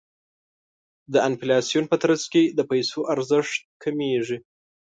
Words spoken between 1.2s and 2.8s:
انفلاسیون په ترڅ کې د